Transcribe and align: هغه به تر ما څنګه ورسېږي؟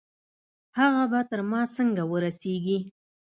هغه 0.79 1.03
به 1.11 1.19
تر 1.29 1.39
ما 1.49 1.61
څنګه 1.75 2.03
ورسېږي؟ 2.11 2.77